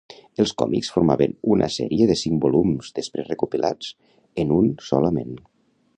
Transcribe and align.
Els 0.43 0.53
còmics 0.61 0.87
formaven 0.93 1.35
una 1.57 1.67
sèrie 1.75 2.07
de 2.11 2.17
cinc 2.23 2.41
volums 2.47 2.89
després 2.97 3.31
recopilats 3.35 3.93
en 4.45 4.59
un 4.61 4.73
solament. 4.91 5.37